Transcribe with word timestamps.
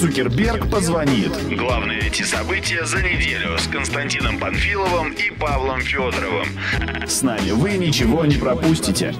Цукерберг 0.00 0.70
позвонит. 0.70 1.30
Главные 1.54 1.98
эти 1.98 2.22
события 2.22 2.86
за 2.86 3.02
неделю 3.02 3.58
с 3.58 3.66
Константином 3.66 4.38
Панфиловым 4.38 5.12
и 5.12 5.30
Павлом 5.30 5.82
Федоровым. 5.82 6.46
С 7.06 7.20
нами 7.20 7.50
вы 7.50 7.72
ничего 7.72 8.24
не 8.24 8.36
пропустите. 8.36 9.14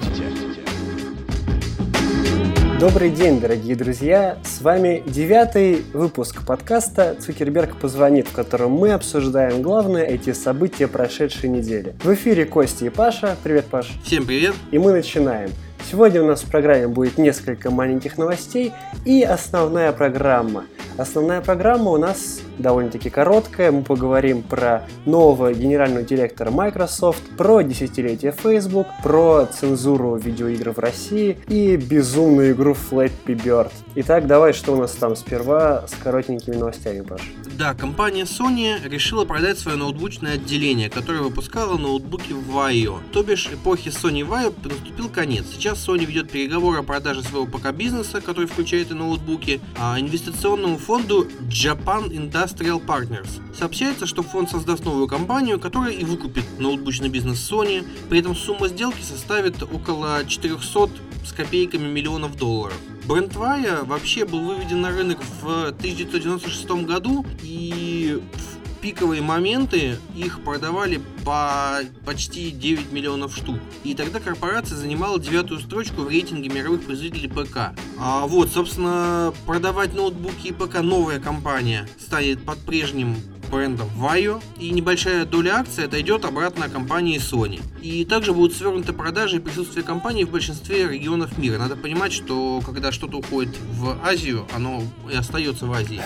Добрый 2.79 3.11
день, 3.11 3.39
дорогие 3.39 3.75
друзья! 3.75 4.39
С 4.43 4.61
вами 4.61 5.03
девятый 5.05 5.85
выпуск 5.93 6.43
подкаста 6.47 7.15
«Цукерберг 7.21 7.79
позвонит», 7.79 8.27
в 8.27 8.31
котором 8.31 8.71
мы 8.71 8.93
обсуждаем 8.93 9.61
главные 9.61 10.07
эти 10.07 10.33
события 10.33 10.87
прошедшей 10.87 11.49
недели. 11.49 11.93
В 12.03 12.11
эфире 12.15 12.45
Костя 12.45 12.87
и 12.87 12.89
Паша. 12.89 13.37
Привет, 13.43 13.65
Паш. 13.67 13.91
Всем 14.03 14.25
привет. 14.25 14.55
И 14.71 14.79
мы 14.79 14.93
начинаем. 14.93 15.51
Сегодня 15.91 16.23
у 16.23 16.25
нас 16.25 16.43
в 16.43 16.49
программе 16.49 16.87
будет 16.87 17.17
несколько 17.17 17.69
маленьких 17.69 18.17
новостей 18.17 18.71
и 19.03 19.23
основная 19.23 19.91
программа. 19.91 20.63
Основная 20.97 21.41
программа 21.41 21.91
у 21.91 21.97
нас 21.97 22.39
довольно-таки 22.59 23.09
короткая. 23.09 23.73
Мы 23.73 23.81
поговорим 23.81 24.41
про 24.41 24.83
нового 25.05 25.53
генерального 25.53 26.03
директора 26.03 26.49
Microsoft, 26.49 27.21
про 27.37 27.61
десятилетие 27.61 28.31
Facebook, 28.31 28.87
про 29.03 29.45
цензуру 29.47 30.15
видеоигр 30.15 30.71
в 30.71 30.79
России 30.79 31.37
и 31.49 31.75
безумную 31.75 32.53
игру 32.53 32.73
Flappy 32.73 33.11
Bird. 33.35 33.73
Итак, 33.95 34.27
давай, 34.27 34.53
что 34.53 34.71
у 34.71 34.77
нас 34.77 34.91
там 34.91 35.17
сперва 35.17 35.85
с 35.87 36.01
коротенькими 36.01 36.55
новостями, 36.55 37.01
Паш. 37.01 37.33
Да, 37.57 37.73
компания 37.73 38.23
Sony 38.23 38.79
решила 38.87 39.25
продать 39.25 39.59
свое 39.59 39.77
ноутбучное 39.77 40.35
отделение, 40.35 40.89
которое 40.89 41.21
выпускало 41.21 41.77
ноутбуки 41.77 42.31
Vaio. 42.31 43.01
То 43.11 43.23
бишь, 43.23 43.47
эпохи 43.47 43.89
Sony 43.89 44.27
Vaio 44.27 44.53
наступил 44.67 45.09
конец. 45.09 45.45
Сейчас 45.53 45.85
Sony 45.85 46.05
ведет 46.05 46.31
переговоры 46.31 46.79
о 46.79 46.83
продаже 46.83 47.23
своего 47.23 47.45
ПК-бизнеса, 47.45 48.21
который 48.21 48.47
включает 48.47 48.91
и 48.91 48.93
ноутбуки, 48.93 49.59
а 49.77 49.99
инвестиционному 49.99 50.77
фонду 50.77 51.27
Japan 51.49 52.09
Industrial 52.09 52.83
Partners. 52.83 53.41
Сообщается, 53.55 54.05
что 54.05 54.23
фонд 54.23 54.49
создаст 54.49 54.85
новую 54.85 55.07
компанию, 55.07 55.59
которая 55.59 55.93
и 55.93 56.05
выкупит 56.05 56.45
ноутбучный 56.57 57.09
бизнес 57.09 57.39
Sony. 57.51 57.85
При 58.09 58.19
этом 58.19 58.35
сумма 58.35 58.69
сделки 58.69 59.01
составит 59.01 59.61
около 59.61 60.25
400 60.25 60.89
с 61.25 61.33
копейками 61.33 61.87
миллионов 61.87 62.37
долларов. 62.37 62.77
Бренд 63.11 63.35
Вая 63.35 63.83
вообще 63.83 64.23
был 64.23 64.39
выведен 64.39 64.79
на 64.79 64.89
рынок 64.89 65.19
в 65.41 65.67
1996 65.67 66.85
году 66.85 67.25
и 67.43 68.21
в 68.33 68.79
пиковые 68.79 69.21
моменты 69.21 69.97
их 70.15 70.41
продавали 70.45 71.01
по 71.25 71.81
почти 72.05 72.51
9 72.51 72.93
миллионов 72.93 73.35
штук. 73.35 73.57
И 73.83 73.95
тогда 73.95 74.21
корпорация 74.21 74.77
занимала 74.77 75.19
девятую 75.19 75.59
строчку 75.59 76.03
в 76.03 76.07
рейтинге 76.07 76.47
мировых 76.47 76.85
производителей 76.85 77.27
ПК. 77.27 77.77
А 77.99 78.27
вот, 78.27 78.49
собственно, 78.49 79.33
продавать 79.45 79.93
ноутбуки 79.93 80.47
и 80.47 80.53
ПК 80.53 80.79
новая 80.79 81.19
компания 81.19 81.89
станет 81.99 82.45
под 82.45 82.59
прежним 82.59 83.17
брендом 83.51 83.89
Vaio, 83.97 84.41
и 84.57 84.71
небольшая 84.71 85.25
доля 85.25 85.57
акций 85.57 85.85
отойдет 85.85 86.25
обратно 86.25 86.69
компании 86.69 87.19
Sony. 87.19 87.61
И 87.81 88.05
также 88.05 88.33
будут 88.33 88.55
свернуты 88.55 88.93
продажи 88.93 89.37
и 89.37 89.39
присутствие 89.39 89.83
компании 89.83 90.23
в 90.23 90.31
большинстве 90.31 90.87
регионов 90.87 91.37
мира. 91.37 91.57
Надо 91.57 91.75
понимать, 91.75 92.13
что 92.13 92.61
когда 92.65 92.91
что-то 92.91 93.17
уходит 93.17 93.55
в 93.73 93.99
Азию, 94.03 94.47
оно 94.55 94.81
и 95.11 95.15
остается 95.15 95.65
в 95.65 95.73
Азии. 95.73 96.01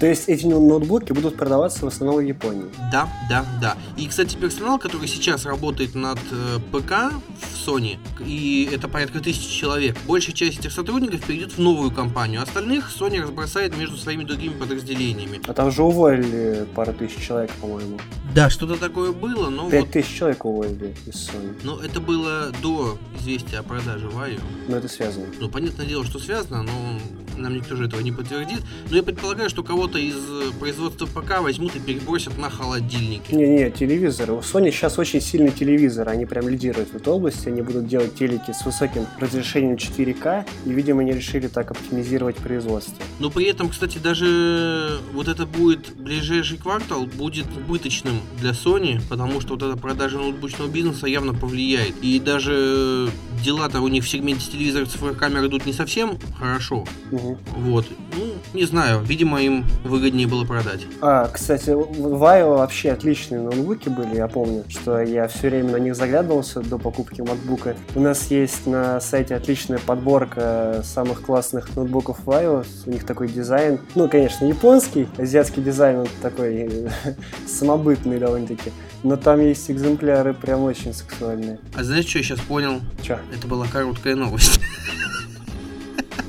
То 0.00 0.06
есть 0.06 0.28
эти 0.28 0.46
ноутбуки 0.46 1.12
будут 1.12 1.36
продаваться 1.36 1.84
в 1.84 1.88
основном 1.88 2.18
в 2.18 2.26
Японии. 2.26 2.66
Да, 2.92 3.08
да, 3.28 3.44
да. 3.60 3.76
И, 3.96 4.06
кстати, 4.06 4.36
персонал, 4.36 4.78
который 4.78 5.08
сейчас 5.08 5.44
работает 5.44 5.94
над 5.94 6.18
э, 6.30 6.58
ПК 6.70 7.12
в 7.40 7.68
Sony, 7.68 7.98
и 8.24 8.68
это 8.72 8.88
порядка 8.88 9.20
тысячи 9.20 9.50
человек, 9.50 9.96
большая 10.06 10.34
часть 10.34 10.60
этих 10.60 10.72
сотрудников 10.72 11.24
перейдет 11.26 11.52
в 11.52 11.58
новую 11.58 11.90
компанию. 11.90 12.42
Остальных 12.42 12.90
Sony 12.96 13.20
разбросает 13.20 13.76
между 13.76 13.96
своими 13.96 14.24
другими 14.24 14.52
подразделениями. 14.52 15.40
А 15.46 15.52
там 15.52 15.70
же 15.70 15.82
уволили 15.82 16.66
пару 16.74 16.92
тысяч 16.92 17.26
человек, 17.26 17.50
по-моему. 17.60 17.98
Да, 18.34 18.50
что-то 18.50 18.76
такое 18.76 19.12
было, 19.12 19.50
но... 19.50 19.68
Пять 19.68 19.82
вот, 19.82 19.90
тысяч 19.92 20.16
человек 20.16 20.44
уволили 20.44 20.94
из 21.06 21.28
Sony. 21.28 21.58
но 21.64 21.80
это 21.80 22.00
было 22.00 22.52
до 22.62 22.98
известия 23.18 23.60
о 23.60 23.62
продаже 23.62 24.06
Vaio. 24.06 24.40
Но 24.68 24.76
это 24.76 24.88
связано. 24.88 25.26
Ну, 25.40 25.48
понятное 25.48 25.86
дело, 25.86 26.04
что 26.04 26.18
связано, 26.18 26.62
но 26.62 26.98
нам 27.38 27.54
никто 27.54 27.76
же 27.76 27.86
этого 27.86 28.00
не 28.00 28.12
подтвердит. 28.12 28.60
Но 28.90 28.96
я 28.96 29.02
предполагаю, 29.02 29.48
что 29.50 29.62
кого-то 29.62 29.98
из 29.98 30.16
э, 30.16 30.50
производства 30.58 31.06
ПК 31.06 31.40
возьмут 31.40 31.76
и 31.76 31.80
перебросят 31.80 32.38
на 32.38 32.50
холодильники. 32.50 33.34
Не-не, 33.34 33.70
телевизоры. 33.70 34.32
У 34.34 34.38
Sony 34.40 34.70
сейчас 34.70 34.98
очень 34.98 35.20
сильный 35.20 35.50
телевизор. 35.50 36.08
Они 36.08 36.26
прям 36.26 36.48
лидируют 36.48 36.90
в 36.90 36.96
этой 36.96 37.12
области. 37.12 37.48
Они 37.48 37.62
будут 37.62 37.86
делать 37.86 38.14
телеки 38.14 38.52
с 38.52 38.64
высоким 38.64 39.06
разрешением 39.18 39.76
4К. 39.76 40.46
И, 40.66 40.70
видимо, 40.70 41.00
они 41.00 41.12
решили 41.12 41.48
так 41.48 41.70
оптимизировать 41.70 42.36
производство. 42.36 42.96
Но 43.18 43.30
при 43.30 43.46
этом, 43.46 43.68
кстати, 43.68 43.98
даже 43.98 44.98
вот 45.12 45.28
это 45.28 45.46
будет 45.46 45.96
ближайший 45.96 46.58
квартал 46.58 47.06
будет 47.06 47.46
убыточным 47.56 48.20
для 48.40 48.50
Sony, 48.50 49.00
потому 49.08 49.40
что 49.40 49.54
вот 49.54 49.62
эта 49.62 49.76
продажа 49.76 50.18
ноутбучного 50.18 50.68
бизнеса 50.68 51.06
явно 51.06 51.34
повлияет. 51.34 51.94
И 52.02 52.20
даже 52.20 53.10
дела-то 53.42 53.80
у 53.80 53.88
них 53.88 54.04
в 54.04 54.08
сегменте 54.08 54.50
телевизоров 54.50 54.88
цифровых 54.88 55.18
камер 55.18 55.46
идут 55.46 55.66
не 55.66 55.72
совсем 55.72 56.18
хорошо. 56.38 56.86
Мгм. 57.10 57.38
Вот. 57.56 57.86
Ну, 58.16 58.27
не 58.54 58.64
знаю, 58.64 59.00
видимо, 59.02 59.40
им 59.42 59.64
выгоднее 59.84 60.26
было 60.26 60.44
продать. 60.44 60.86
А, 61.00 61.28
кстати, 61.28 61.70
в 61.70 62.22
Vaio 62.22 62.56
вообще 62.56 62.92
отличные 62.92 63.40
ноутбуки 63.40 63.88
были, 63.88 64.16
я 64.16 64.28
помню, 64.28 64.64
что 64.68 65.00
я 65.00 65.28
все 65.28 65.48
время 65.48 65.72
на 65.72 65.76
них 65.76 65.94
заглядывался 65.94 66.60
до 66.60 66.78
покупки 66.78 67.20
макбука. 67.20 67.76
У 67.94 68.00
нас 68.00 68.30
есть 68.30 68.66
на 68.66 69.00
сайте 69.00 69.34
отличная 69.34 69.78
подборка 69.78 70.82
самых 70.84 71.22
классных 71.22 71.74
ноутбуков 71.76 72.24
Vaio, 72.24 72.66
у 72.86 72.90
них 72.90 73.04
такой 73.04 73.28
дизайн, 73.28 73.80
ну, 73.94 74.08
конечно, 74.08 74.44
японский, 74.44 75.08
азиатский 75.18 75.62
дизайн, 75.62 76.00
он 76.00 76.08
такой 76.22 76.88
самобытный 77.46 78.18
довольно-таки, 78.18 78.72
но 79.02 79.16
там 79.16 79.40
есть 79.40 79.70
экземпляры 79.70 80.34
прям 80.34 80.62
очень 80.62 80.94
сексуальные. 80.94 81.58
А 81.74 81.84
знаешь, 81.84 82.06
что 82.06 82.18
я 82.18 82.24
сейчас 82.24 82.40
понял? 82.40 82.80
Че? 83.02 83.20
Это 83.34 83.46
была 83.46 83.66
короткая 83.66 84.16
новость. 84.16 84.60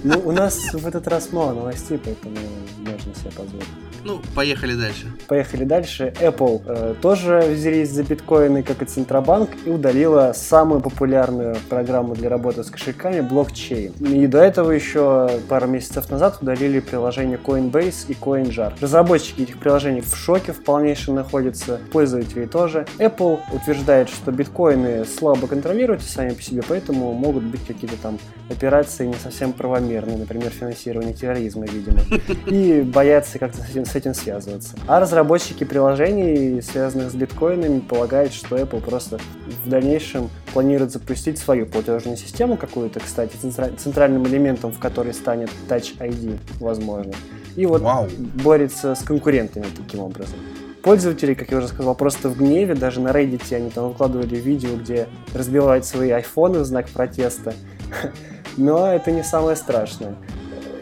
Ну, 0.03 0.21
у 0.23 0.31
нас 0.31 0.73
в 0.73 0.87
этот 0.87 1.07
раз 1.07 1.31
мало 1.31 1.53
новостей, 1.53 1.99
поэтому 2.03 2.37
можно 2.79 3.13
себе 3.15 3.31
позволить. 3.35 3.67
Ну, 4.05 4.21
поехали 4.33 4.75
дальше. 4.75 5.11
Поехали 5.27 5.65
дальше. 5.65 6.13
Apple 6.21 6.61
э, 6.65 6.95
тоже 7.01 7.43
взялись 7.53 7.91
за 7.91 8.03
биткоины, 8.03 8.63
как 8.63 8.81
и 8.81 8.85
Центробанк, 8.85 9.49
и 9.65 9.69
удалила 9.69 10.31
самую 10.33 10.79
популярную 10.79 11.57
программу 11.67 12.15
для 12.15 12.29
работы 12.29 12.63
с 12.63 12.69
кошельками 12.69 13.19
блокчейн. 13.19 13.91
И 13.99 14.25
до 14.27 14.39
этого 14.39 14.71
еще 14.71 15.29
пару 15.49 15.67
месяцев 15.67 16.09
назад 16.09 16.37
удалили 16.41 16.79
приложение 16.79 17.37
Coinbase 17.37 18.05
и 18.07 18.13
CoinJar. 18.13 18.73
Разработчики 18.79 19.41
этих 19.41 19.59
приложений 19.59 20.01
в 20.01 20.15
шоке 20.15 20.53
в 20.53 20.63
полнейшем 20.63 21.15
находятся, 21.15 21.79
пользователи 21.91 22.45
тоже. 22.45 22.85
Apple 22.99 23.39
утверждает, 23.51 24.09
что 24.09 24.31
биткоины 24.31 25.05
слабо 25.05 25.47
контролируются 25.47 26.09
сами 26.09 26.29
по 26.29 26.41
себе, 26.41 26.61
поэтому 26.65 27.13
могут 27.13 27.43
быть 27.43 27.65
какие-то 27.67 27.97
там 27.97 28.17
операции 28.49 29.05
не 29.05 29.15
совсем 29.15 29.53
правомерные, 29.53 30.17
например, 30.17 30.49
финансирование 30.49 31.13
терроризма, 31.13 31.65
видимо. 31.65 31.99
И 32.47 32.81
боятся 32.81 33.39
как-то 33.39 33.61
с 33.61 33.69
этим, 33.69 33.85
с 33.85 33.95
этим 33.95 34.13
связываться. 34.13 34.75
А 34.87 34.99
разработчики 34.99 35.63
приложений, 35.63 36.61
связанных 36.61 37.11
с 37.11 37.15
биткоинами, 37.15 37.79
полагают, 37.79 38.33
что 38.33 38.57
Apple 38.57 38.81
просто 38.81 39.19
в 39.63 39.69
дальнейшем 39.69 40.29
планирует 40.53 40.91
запустить 40.91 41.37
свою 41.37 41.65
платежную 41.65 42.17
систему 42.17 42.57
какую-то, 42.57 42.99
кстати, 42.99 43.35
центра- 43.41 43.75
центральным 43.77 44.25
элементом, 44.27 44.71
в 44.71 44.79
которой 44.79 45.13
станет 45.13 45.49
Touch 45.67 45.97
ID, 45.99 46.37
возможно. 46.59 47.13
И 47.55 47.65
вот 47.65 47.81
Вау. 47.81 48.07
борется 48.43 48.95
с 48.95 48.99
конкурентами 48.99 49.65
таким 49.75 50.01
образом. 50.01 50.37
Пользователи, 50.81 51.33
как 51.33 51.51
я 51.51 51.57
уже 51.57 51.67
сказал, 51.67 51.93
просто 51.93 52.29
в 52.29 52.37
гневе, 52.37 52.73
даже 52.73 53.01
на 53.01 53.09
Reddit 53.09 53.53
они 53.53 53.69
там 53.69 53.89
выкладывали 53.89 54.35
видео, 54.35 54.77
где 54.77 55.07
разбивают 55.33 55.85
свои 55.85 56.09
айфоны 56.09 56.59
в 56.59 56.65
знак 56.65 56.89
протеста. 56.89 57.53
Но 58.59 58.91
это 58.91 59.09
не 59.11 59.23
самое 59.23 59.55
страшное. 59.55 60.15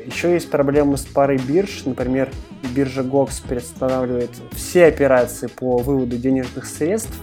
Еще 0.03 0.33
есть 0.33 0.49
проблемы 0.49 0.97
с 0.97 1.05
парой 1.05 1.37
бирж. 1.37 1.83
Например, 1.85 2.27
биржа 2.73 3.01
GOX 3.01 3.43
приостанавливает 3.47 4.31
все 4.51 4.85
операции 4.85 5.45
по 5.45 5.77
выводу 5.77 6.17
денежных 6.17 6.65
средств, 6.65 7.13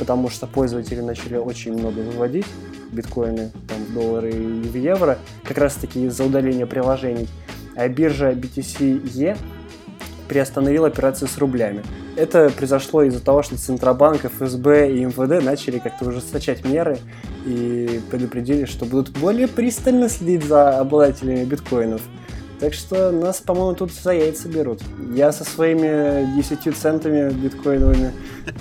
потому 0.00 0.28
что 0.28 0.48
пользователи 0.48 1.00
начали 1.00 1.36
очень 1.36 1.78
много 1.78 2.00
выводить 2.00 2.46
биткоины 2.90 3.52
там, 3.68 3.94
доллары 3.94 4.32
и 4.32 4.68
в 4.68 4.76
евро, 4.76 5.18
как 5.44 5.58
раз 5.58 5.74
таки 5.74 6.04
из-за 6.06 6.24
удаления 6.24 6.66
приложений. 6.66 7.28
А 7.76 7.86
биржа 7.88 8.32
BTC-E 8.32 9.36
приостановила 10.28 10.88
операции 10.88 11.26
с 11.26 11.38
рублями. 11.38 11.84
Это 12.14 12.50
произошло 12.50 13.02
из-за 13.04 13.20
того, 13.20 13.42
что 13.42 13.56
Центробанк, 13.56 14.24
ФСБ 14.24 14.92
и 14.92 15.04
МВД 15.04 15.42
начали 15.42 15.78
как-то 15.78 16.06
ужесточать 16.06 16.64
меры 16.64 16.98
и 17.46 18.00
предупредили, 18.10 18.66
что 18.66 18.84
будут 18.84 19.10
более 19.18 19.48
пристально 19.48 20.08
следить 20.08 20.44
за 20.44 20.78
обладателями 20.78 21.44
биткоинов. 21.44 22.02
Так 22.62 22.74
что 22.74 23.10
нас, 23.10 23.40
по-моему, 23.40 23.74
тут 23.74 23.92
за 23.92 24.12
яйца 24.12 24.48
берут. 24.48 24.80
Я 25.16 25.32
со 25.32 25.42
своими 25.42 26.32
10 26.36 26.76
центами 26.76 27.32
биткоиновыми 27.32 28.12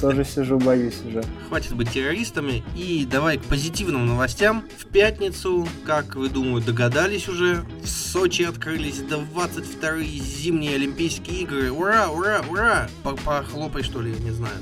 тоже 0.01 0.25
сижу, 0.25 0.57
боюсь 0.57 0.95
уже. 1.07 1.24
Хватит 1.48 1.75
быть 1.75 1.92
террористами. 1.92 2.63
И 2.75 3.06
давай 3.06 3.38
к 3.38 3.44
позитивным 3.44 4.07
новостям. 4.07 4.63
В 4.80 4.88
пятницу, 4.88 5.68
как 5.86 6.15
вы, 6.15 6.30
думаю, 6.30 6.63
догадались 6.63 7.30
уже, 7.30 7.63
в 7.83 7.88
Сочи 7.88 8.42
открылись 8.42 9.01
22-е 9.01 10.19
зимние 10.19 10.77
Олимпийские 10.77 11.42
игры. 11.42 11.71
Ура, 11.71 12.09
ура, 12.09 12.42
ура! 12.50 12.89
Похлопай, 13.04 13.83
что 13.83 14.01
ли, 14.01 14.13
не 14.13 14.31
знаю. 14.31 14.57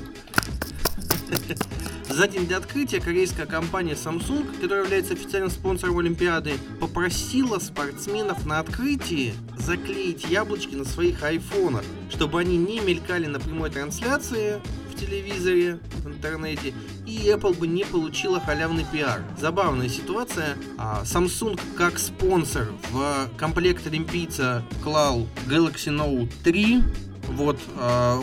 За 2.20 2.28
день 2.28 2.46
до 2.46 2.58
открытия 2.58 3.00
корейская 3.00 3.46
компания 3.46 3.94
Samsung, 3.94 4.60
которая 4.60 4.84
является 4.84 5.14
официальным 5.14 5.48
спонсором 5.48 6.00
Олимпиады, 6.00 6.52
попросила 6.78 7.58
спортсменов 7.58 8.44
на 8.44 8.58
открытии 8.58 9.32
заклеить 9.56 10.26
яблочки 10.26 10.74
на 10.74 10.84
своих 10.84 11.22
айфонах, 11.22 11.82
чтобы 12.10 12.38
они 12.38 12.58
не 12.58 12.80
мелькали 12.80 13.24
на 13.24 13.40
прямой 13.40 13.70
трансляции 13.70 14.60
в 14.92 15.00
телевизоре, 15.00 15.78
в 16.04 16.08
интернете, 16.08 16.74
и 17.06 17.16
Apple 17.30 17.58
бы 17.58 17.66
не 17.66 17.86
получила 17.86 18.38
халявный 18.38 18.84
пиар. 18.92 19.22
Забавная 19.38 19.88
ситуация. 19.88 20.58
А, 20.76 21.04
Samsung 21.04 21.58
как 21.74 21.98
спонсор 21.98 22.68
в 22.90 23.30
комплект 23.38 23.86
олимпийца 23.86 24.62
клал 24.84 25.26
Galaxy 25.48 25.88
Note 25.88 26.30
3. 26.44 26.82
Вот, 27.28 27.58
а, 27.76 28.20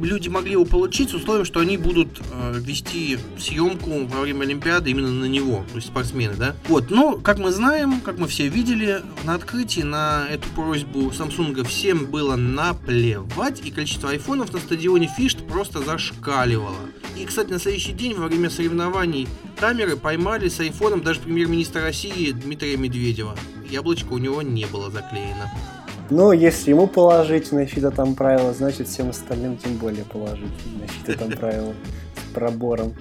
люди 0.00 0.28
могли 0.28 0.52
его 0.52 0.64
получить 0.64 1.10
с 1.10 1.14
условием, 1.14 1.44
что 1.44 1.60
они 1.60 1.76
будут 1.76 2.20
э, 2.32 2.54
вести 2.56 3.18
съемку 3.38 4.06
во 4.06 4.20
время 4.22 4.42
Олимпиады 4.42 4.90
именно 4.90 5.10
на 5.10 5.26
него, 5.26 5.64
то 5.70 5.76
есть 5.76 5.88
спортсмены, 5.88 6.34
да. 6.34 6.56
Вот, 6.68 6.90
но, 6.90 7.16
как 7.16 7.38
мы 7.38 7.50
знаем, 7.50 8.00
как 8.00 8.18
мы 8.18 8.26
все 8.26 8.48
видели, 8.48 9.02
на 9.24 9.34
открытии 9.34 9.82
на 9.82 10.26
эту 10.28 10.48
просьбу 10.50 11.10
Samsung 11.10 11.64
всем 11.64 12.06
было 12.06 12.36
наплевать, 12.36 13.64
и 13.64 13.70
количество 13.70 14.10
айфонов 14.10 14.52
на 14.52 14.58
стадионе 14.58 15.08
Фишт 15.16 15.38
просто 15.46 15.80
зашкаливало. 15.80 16.76
И, 17.16 17.24
кстати, 17.24 17.50
на 17.50 17.58
следующий 17.58 17.92
день 17.92 18.14
во 18.14 18.26
время 18.26 18.50
соревнований 18.50 19.28
камеры 19.58 19.96
поймали 19.96 20.48
с 20.48 20.58
айфоном 20.60 21.02
даже 21.02 21.20
премьер-министра 21.20 21.82
России 21.82 22.32
Дмитрия 22.32 22.76
Медведева. 22.76 23.36
Яблочко 23.68 24.12
у 24.12 24.18
него 24.18 24.42
не 24.42 24.66
было 24.66 24.90
заклеено. 24.90 25.50
Но 26.12 26.34
если 26.34 26.72
ему 26.72 26.88
положительное 26.88 27.64
фито 27.64 27.90
там 27.90 28.14
правило, 28.14 28.52
значит 28.52 28.86
всем 28.86 29.08
остальным 29.08 29.56
тем 29.56 29.78
более 29.78 30.04
положительное 30.04 30.86
фито 30.86 31.18
там 31.18 31.30
правило 31.30 31.72
пробором. 32.32 32.94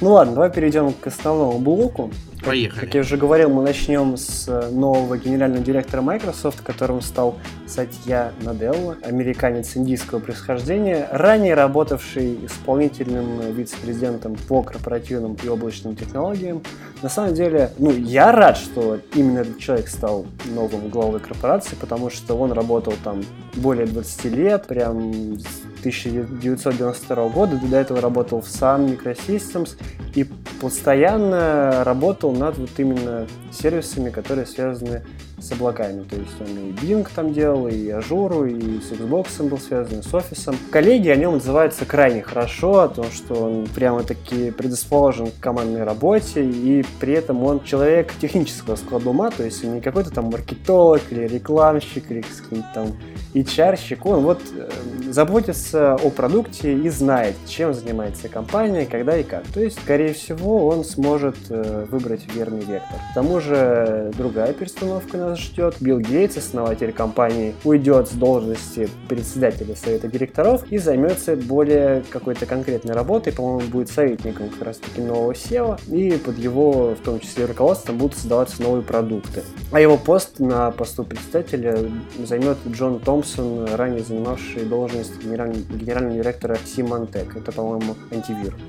Ну 0.00 0.12
ладно, 0.12 0.34
давай 0.34 0.50
перейдем 0.50 0.92
к 0.92 1.06
основному 1.06 1.58
блоку. 1.58 2.10
Поехали. 2.44 2.80
Как 2.80 2.94
я 2.94 3.00
уже 3.02 3.16
говорил, 3.16 3.50
мы 3.50 3.62
начнем 3.62 4.16
с 4.16 4.48
нового 4.72 5.16
генерального 5.16 5.62
директора 5.62 6.02
Microsoft, 6.02 6.60
которым 6.60 7.00
стал 7.00 7.36
Сатья 7.68 8.32
Наделла, 8.42 8.96
американец 9.04 9.76
индийского 9.76 10.18
происхождения, 10.18 11.06
ранее 11.12 11.54
работавший 11.54 12.46
исполнительным 12.46 13.52
вице-президентом 13.52 14.36
по 14.48 14.64
корпоративным 14.64 15.36
и 15.40 15.48
облачным 15.48 15.94
технологиям. 15.94 16.62
На 17.00 17.08
самом 17.08 17.34
деле, 17.34 17.70
ну, 17.78 17.92
я 17.92 18.32
рад, 18.32 18.56
что 18.56 18.98
именно 19.14 19.40
этот 19.40 19.58
человек 19.58 19.88
стал 19.88 20.26
новым 20.46 20.88
главой 20.88 21.20
корпорации, 21.20 21.76
потому 21.76 22.10
что 22.10 22.34
он 22.34 22.50
работал 22.50 22.94
там 23.04 23.22
более 23.54 23.86
20 23.86 24.24
лет, 24.24 24.66
прям 24.66 25.38
1992 25.82 27.28
года, 27.28 27.58
до 27.58 27.76
этого 27.76 28.00
работал 28.00 28.40
в 28.40 28.46
Sun 28.46 28.96
Microsystems 28.96 29.76
и 30.14 30.24
постоянно 30.60 31.82
работал 31.84 32.32
над 32.32 32.56
вот 32.56 32.70
именно 32.78 33.26
сервисами, 33.50 34.10
которые 34.10 34.46
связаны 34.46 35.02
с 35.42 35.52
облаками. 35.52 36.04
То 36.04 36.16
есть 36.16 36.40
он 36.40 36.46
и 36.46 36.72
Bing 36.72 37.06
там 37.14 37.32
делал, 37.32 37.68
и 37.68 37.88
Ажуру, 37.90 38.46
и 38.46 38.80
с 38.80 38.92
Xbox 38.92 39.48
был 39.48 39.58
связан, 39.58 40.00
и 40.00 40.02
с 40.02 40.14
офисом. 40.14 40.56
Коллеги 40.70 41.08
о 41.08 41.16
нем 41.16 41.34
отзываются 41.34 41.84
крайне 41.84 42.22
хорошо, 42.22 42.80
о 42.80 42.88
том, 42.88 43.06
что 43.10 43.34
он 43.34 43.66
прямо-таки 43.74 44.50
предрасположен 44.50 45.28
к 45.28 45.40
командной 45.40 45.84
работе, 45.84 46.44
и 46.44 46.84
при 47.00 47.14
этом 47.14 47.42
он 47.44 47.62
человек 47.64 48.12
технического 48.20 48.76
склада 48.76 49.10
ума, 49.10 49.30
то 49.30 49.44
есть 49.44 49.64
он 49.64 49.74
не 49.74 49.80
какой-то 49.80 50.10
там 50.10 50.26
маркетолог 50.26 51.02
или 51.10 51.26
рекламщик, 51.26 52.10
или 52.10 52.22
какой-то 52.22 52.66
там 52.74 52.96
HR-щик, 53.34 54.04
он 54.04 54.20
вот 54.24 54.40
э, 54.54 54.68
заботится 55.10 55.94
о 55.94 56.10
продукте 56.10 56.74
и 56.74 56.88
знает, 56.90 57.34
чем 57.46 57.72
занимается 57.72 58.28
компания, 58.28 58.86
когда 58.86 59.16
и 59.16 59.22
как. 59.22 59.44
То 59.48 59.60
есть, 59.60 59.80
скорее 59.80 60.12
всего, 60.12 60.66
он 60.66 60.84
сможет 60.84 61.36
э, 61.48 61.86
выбрать 61.90 62.22
верный 62.34 62.60
вектор. 62.60 62.98
К 63.10 63.14
тому 63.14 63.40
же, 63.40 64.10
другая 64.16 64.52
перестановка 64.52 65.31
нас 65.32 65.40
ждет. 65.40 65.76
Билл 65.80 65.98
Гейтс, 65.98 66.36
основатель 66.36 66.92
компании, 66.92 67.54
уйдет 67.64 68.08
с 68.08 68.12
должности 68.12 68.88
председателя 69.08 69.74
совета 69.74 70.08
директоров 70.08 70.64
и 70.70 70.78
займется 70.78 71.36
более 71.36 72.02
какой-то 72.10 72.46
конкретной 72.46 72.94
работой, 72.94 73.32
по-моему, 73.32 73.68
будет 73.68 73.88
советником 73.88 74.50
как 74.50 74.62
раз-таки 74.62 75.00
нового 75.00 75.32
SEO, 75.32 75.80
и 75.88 76.18
под 76.18 76.38
его, 76.38 76.94
в 76.94 77.04
том 77.04 77.20
числе, 77.20 77.46
руководством 77.46 77.98
будут 77.98 78.16
создаваться 78.16 78.62
новые 78.62 78.82
продукты. 78.82 79.42
А 79.70 79.80
его 79.80 79.96
пост 79.96 80.38
на 80.38 80.70
посту 80.70 81.04
председателя 81.04 81.78
займет 82.24 82.58
Джон 82.68 83.00
Томпсон, 83.00 83.74
ранее 83.74 84.02
занимавший 84.02 84.64
должность 84.64 85.22
генерального, 85.22 85.62
генерального 85.72 86.14
директора 86.16 86.58
Symantec. 86.64 87.38
Это, 87.38 87.52
по-моему, 87.52 87.96
антивирус. 88.10 88.60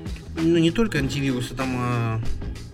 Ну, 0.42 0.58
не 0.58 0.70
только 0.70 0.98
антивирусы, 0.98 1.54
там 1.54 1.68
а, 1.78 2.20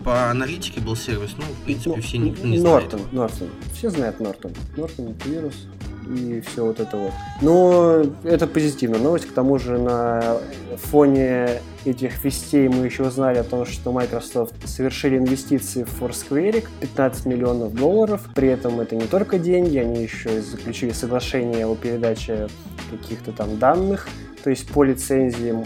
по 0.03 0.29
аналитике 0.29 0.81
был 0.81 0.95
сервис, 0.95 1.31
ну, 1.37 1.43
в 1.43 1.65
принципе, 1.65 1.91
Ну, 1.95 2.01
все 2.01 2.17
никто 2.17 2.47
не 2.47 2.59
Нортон, 2.59 2.99
знает. 2.99 3.13
Нортон. 3.13 3.49
Все 3.73 3.89
знают 3.89 4.19
Нортон. 4.19 4.51
Нортон 4.75 5.07
антивирус 5.07 5.67
и 6.07 6.41
все 6.41 6.65
вот 6.65 6.79
это 6.79 6.97
вот. 6.97 7.11
Но 7.41 8.03
это 8.23 8.47
позитивная 8.47 8.99
новость. 8.99 9.27
К 9.27 9.31
тому 9.31 9.59
же 9.59 9.77
на 9.77 10.37
фоне 10.77 11.61
этих 11.85 12.23
вестей 12.23 12.67
мы 12.67 12.85
еще 12.85 13.03
узнали 13.03 13.37
о 13.37 13.43
том, 13.43 13.65
что 13.65 13.91
Microsoft 13.91 14.53
совершили 14.67 15.17
инвестиции 15.17 15.83
в 15.83 16.01
Foursquare 16.01 16.65
15 16.79 17.25
миллионов 17.25 17.73
долларов. 17.73 18.21
При 18.35 18.49
этом 18.49 18.79
это 18.79 18.95
не 18.95 19.07
только 19.07 19.39
деньги, 19.39 19.77
они 19.77 20.03
еще 20.03 20.41
заключили 20.41 20.91
соглашение 20.91 21.65
о 21.65 21.75
передаче 21.75 22.47
каких-то 22.89 23.31
там 23.31 23.57
данных, 23.57 24.09
то 24.43 24.49
есть 24.49 24.67
по 24.67 24.83
лицензиям 24.83 25.63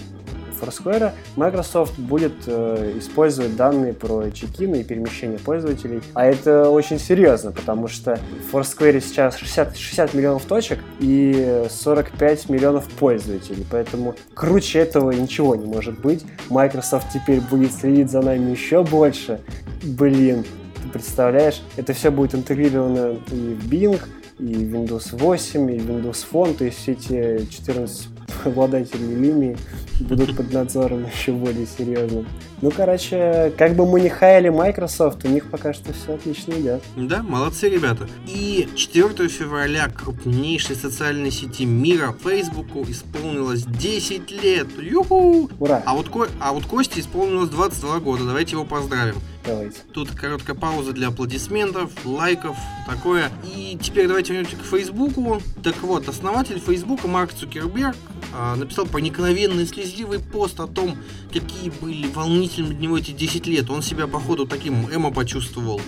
Foursquare, 0.61 1.11
Microsoft 1.35 1.97
будет 1.97 2.33
э, 2.47 2.93
использовать 2.97 3.55
данные 3.55 3.93
про 3.93 4.29
чекины 4.31 4.81
и 4.81 4.83
перемещение 4.83 5.39
пользователей. 5.39 6.01
А 6.13 6.25
это 6.25 6.69
очень 6.69 6.99
серьезно, 6.99 7.51
потому 7.51 7.87
что 7.87 8.19
в 8.49 8.55
Foursquare 8.55 9.01
сейчас 9.01 9.37
60, 9.37 9.77
60 9.77 10.13
миллионов 10.13 10.45
точек 10.45 10.79
и 10.99 11.65
45 11.69 12.49
миллионов 12.49 12.87
пользователей. 12.89 13.65
Поэтому 13.69 14.15
круче 14.33 14.79
этого 14.79 15.11
ничего 15.11 15.55
не 15.55 15.65
может 15.65 15.99
быть. 15.99 16.25
Microsoft 16.49 17.07
теперь 17.13 17.41
будет 17.41 17.73
следить 17.73 18.09
за 18.09 18.21
нами 18.21 18.51
еще 18.51 18.83
больше. 18.83 19.41
Блин, 19.83 20.45
ты 20.81 20.89
представляешь? 20.89 21.61
Это 21.77 21.93
все 21.93 22.11
будет 22.11 22.35
интегрировано 22.35 23.17
и 23.31 23.53
в 23.53 23.71
Bing, 23.71 24.01
и 24.39 24.43
Windows 24.43 25.15
8, 25.17 25.71
и 25.71 25.77
Windows 25.77 26.25
Phone, 26.31 26.55
то 26.55 26.65
есть 26.65 26.77
все 26.79 26.91
эти 26.93 27.45
14 27.45 28.14
обладателей 28.43 29.15
линии 29.15 29.57
будут 29.99 30.35
под 30.35 30.51
надзором 30.51 31.05
еще 31.15 31.31
более 31.31 31.65
серьезным. 31.65 32.27
Ну, 32.61 32.71
короче, 32.71 33.53
как 33.57 33.75
бы 33.75 33.85
мы 33.85 34.01
не 34.01 34.09
хаяли 34.09 34.49
Microsoft, 34.49 35.25
у 35.25 35.27
них 35.27 35.49
пока 35.49 35.73
что 35.73 35.93
все 35.93 36.13
отлично 36.15 36.53
идет. 36.53 36.81
Да, 36.95 37.21
молодцы 37.21 37.69
ребята. 37.69 38.07
И 38.27 38.67
4 38.75 39.27
февраля 39.27 39.89
крупнейшей 39.89 40.75
социальной 40.75 41.31
сети 41.31 41.65
мира 41.65 42.15
Фейсбуку 42.23 42.83
исполнилось 42.87 43.63
10 43.65 44.31
лет. 44.43 44.67
Юху! 44.79 45.49
Ура! 45.59 45.83
А 45.85 45.93
вот, 45.93 46.09
Ко- 46.09 46.29
а 46.39 46.53
вот 46.53 46.65
Косте 46.65 47.01
исполнилось 47.01 47.49
22 47.49 47.99
года. 47.99 48.23
Давайте 48.25 48.53
его 48.53 48.63
поздравим. 48.65 49.15
Давайте. 49.45 49.77
Тут 49.93 50.11
короткая 50.11 50.55
пауза 50.55 50.91
для 50.93 51.09
аплодисментов, 51.09 51.91
лайков, 52.03 52.57
такое. 52.87 53.31
И 53.43 53.77
теперь 53.81 54.07
давайте 54.07 54.33
вернемся 54.33 54.57
к 54.57 54.63
Фейсбуку. 54.63 55.41
Так 55.63 55.81
вот, 55.83 56.07
основатель 56.09 56.59
Фейсбука 56.59 57.07
Марк 57.07 57.33
Цукерберг 57.33 57.95
а, 58.33 58.55
написал 58.55 58.85
проникновенный 58.85 59.67
слезливый 59.67 60.19
пост 60.19 60.59
о 60.59 60.67
том, 60.67 60.97
какие 61.31 61.69
были 61.69 62.07
волнительными 62.07 62.73
для 62.73 62.83
него 62.83 62.97
эти 62.97 63.11
10 63.11 63.45
лет. 63.47 63.69
Он 63.69 63.81
себя, 63.81 64.07
походу, 64.07 64.47
таким 64.47 64.89
эмо 64.93 65.11
почувствовал 65.11 65.79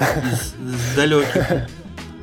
из, 0.00 0.54
из 0.74 0.96
далеких 0.96 1.68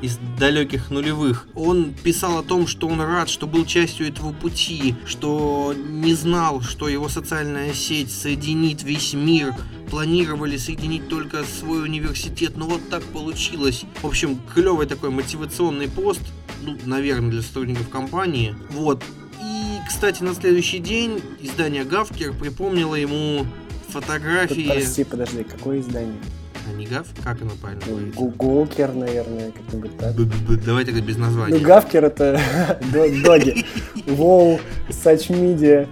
из 0.01 0.17
далеких 0.39 0.89
нулевых. 0.89 1.47
Он 1.55 1.93
писал 1.93 2.39
о 2.39 2.43
том, 2.43 2.67
что 2.67 2.87
он 2.87 3.01
рад, 3.01 3.29
что 3.29 3.47
был 3.47 3.65
частью 3.65 4.07
этого 4.07 4.33
пути, 4.33 4.95
что 5.05 5.73
не 5.77 6.13
знал, 6.13 6.61
что 6.61 6.89
его 6.89 7.09
социальная 7.09 7.73
сеть 7.73 8.11
соединит 8.11 8.83
весь 8.83 9.13
мир. 9.13 9.53
Планировали 9.89 10.55
соединить 10.55 11.09
только 11.09 11.43
свой 11.43 11.83
университет, 11.83 12.53
но 12.55 12.65
вот 12.65 12.89
так 12.89 13.03
получилось. 13.03 13.83
В 14.01 14.07
общем, 14.07 14.39
клевый 14.53 14.87
такой 14.87 15.09
мотивационный 15.09 15.89
пост, 15.89 16.21
ну, 16.63 16.77
наверное, 16.85 17.29
для 17.29 17.41
сотрудников 17.41 17.89
компании. 17.89 18.55
Вот. 18.69 19.03
И, 19.43 19.79
кстати, 19.85 20.23
на 20.23 20.33
следующий 20.33 20.79
день 20.79 21.21
издание 21.41 21.83
Гавкер 21.83 22.33
припомнило 22.33 22.95
ему 22.95 23.45
фотографии... 23.89 24.69
Прости, 24.69 25.03
подожди, 25.03 25.43
какое 25.43 25.81
издание? 25.81 26.21
А 26.69 26.73
не 26.73 26.85
гав? 26.85 27.07
Как 27.23 27.41
оно 27.41 27.51
правильно 27.61 27.83
говорится? 27.85 28.19
Гулкер, 28.21 28.93
наверное, 28.93 29.51
как-нибудь 29.51 29.97
так. 29.97 30.15
Давай 30.63 30.85
тогда 30.85 31.01
без 31.01 31.17
Ну, 31.17 31.25
названия. 31.25 31.59
гавкер 31.59 32.05
это 32.05 32.39
до- 32.93 33.21
доги. 33.23 33.65
Воу, 34.07 34.59
such 34.89 35.29
media. 35.29 35.87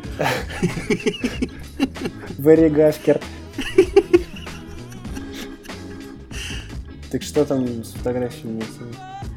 Very 2.38 2.70
гавкер. 2.70 3.20
Так 7.12 7.24
что 7.24 7.44
там 7.46 7.84
с 7.84 7.92
фотографиями? 7.94 8.64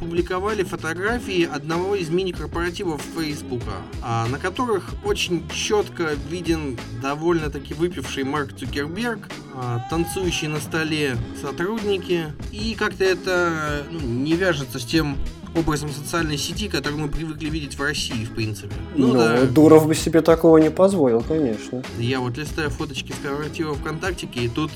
Публиковали 0.02 0.64
фотографии 0.64 1.44
одного 1.44 1.94
из 1.94 2.10
мини-корпоративов 2.10 3.00
Фейсбука, 3.14 3.70
на 4.02 4.36
которых 4.36 4.90
очень 5.04 5.48
четко 5.48 6.16
виден 6.28 6.76
довольно-таки 7.00 7.72
выпивший 7.72 8.24
Марк 8.24 8.52
Цукерберг, 8.56 9.28
а, 9.54 9.86
танцующие 9.90 10.50
на 10.50 10.58
столе 10.58 11.16
сотрудники, 11.40 12.32
и 12.50 12.74
как-то 12.74 13.04
это 13.04 13.86
ну, 13.92 14.00
не 14.00 14.32
вяжется 14.32 14.80
с 14.80 14.84
тем 14.84 15.16
образом 15.54 15.90
социальной 15.90 16.38
сети, 16.38 16.68
который 16.68 16.94
мы 16.98 17.08
привыкли 17.08 17.48
видеть 17.48 17.78
в 17.78 17.82
России, 17.82 18.24
в 18.24 18.34
принципе. 18.34 18.74
Ну, 18.94 19.12
да, 19.12 19.44
Дуров 19.46 19.86
бы 19.86 19.94
себе 19.94 20.20
такого 20.22 20.58
не 20.58 20.70
позволил, 20.70 21.22
конечно. 21.22 21.82
я 21.98 22.20
вот 22.20 22.38
листаю 22.38 22.70
фоточки 22.70 23.12
с 23.12 23.26
корпоратива 23.26 23.74
ВКонтактике, 23.74 24.40
и 24.40 24.48
тут 24.48 24.70